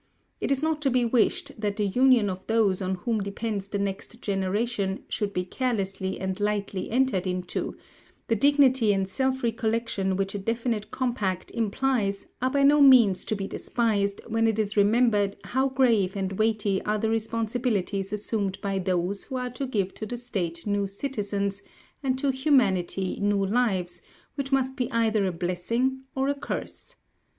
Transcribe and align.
It 0.39 0.51
is 0.51 0.63
not 0.63 0.81
to 0.81 0.89
be 0.89 1.05
wished 1.05 1.51
that 1.61 1.77
the 1.77 1.85
union 1.85 2.27
of 2.27 2.47
those 2.47 2.81
on 2.81 2.95
whom 2.95 3.21
depends 3.21 3.67
the 3.67 3.77
next 3.77 4.19
generation 4.19 5.03
should 5.09 5.31
be 5.31 5.43
carelessly 5.43 6.19
and 6.19 6.39
lightly 6.39 6.89
entered 6.89 7.27
into; 7.27 7.77
the 8.27 8.35
dignity 8.35 8.93
and 8.93 9.07
self 9.07 9.43
recollection 9.43 10.15
which 10.15 10.33
a 10.33 10.39
definite 10.39 10.89
compact 10.89 11.51
implies 11.51 12.25
are 12.41 12.49
by 12.49 12.63
no 12.63 12.81
means 12.81 13.23
to 13.25 13.35
be 13.35 13.47
despised, 13.47 14.21
when 14.27 14.47
it 14.47 14.57
is 14.57 14.75
remembered 14.75 15.35
how 15.43 15.69
grave 15.69 16.15
and 16.15 16.31
weighty 16.39 16.81
are 16.83 16.97
the 16.97 17.11
responsibilities 17.11 18.11
assumed 18.11 18.57
by 18.59 18.79
those 18.79 19.25
who 19.25 19.35
are 19.35 19.51
to 19.51 19.67
give 19.67 19.93
to 19.93 20.07
the 20.07 20.17
State 20.17 20.65
new 20.65 20.87
citizens, 20.87 21.61
and 22.01 22.17
to 22.17 22.31
Humanity 22.31 23.19
new 23.21 23.45
lives, 23.45 24.01
which 24.33 24.51
must 24.51 24.75
be 24.75 24.91
either 24.91 25.27
a 25.27 25.31
blessing 25.31 26.05
or 26.15 26.27
a 26.27 26.33
curse. 26.33 26.95